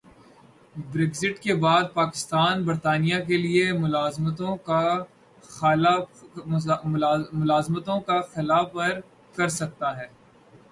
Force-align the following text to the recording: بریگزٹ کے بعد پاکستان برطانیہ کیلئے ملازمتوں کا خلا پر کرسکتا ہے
بریگزٹ 0.91 1.39
کے 1.41 1.53
بعد 1.55 1.83
پاکستان 1.93 2.63
برطانیہ 2.65 3.19
کیلئے 3.27 3.71
ملازمتوں 7.41 8.01
کا 8.01 8.21
خلا 8.31 8.61
پر 8.73 8.99
کرسکتا 9.35 9.97
ہے 9.97 10.07